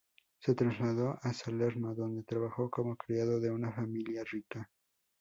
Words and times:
Se 0.39 0.55
trasladó 0.55 1.19
a 1.21 1.31
Salerno, 1.31 1.93
donde 1.93 2.23
trabajó 2.23 2.71
como 2.71 2.95
criado 2.95 3.39
de 3.39 3.51
una 3.51 3.71
familia 3.71 4.23
rica. 4.23 4.67